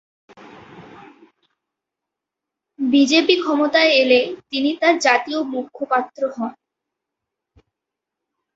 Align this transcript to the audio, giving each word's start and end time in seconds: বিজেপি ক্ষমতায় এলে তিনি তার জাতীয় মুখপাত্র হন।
বিজেপি 2.79 3.35
ক্ষমতায় 3.43 3.91
এলে 4.01 4.19
তিনি 4.49 4.69
তার 4.81 4.95
জাতীয় 4.99 5.39
মুখপাত্র 5.53 6.21
হন। 6.35 6.51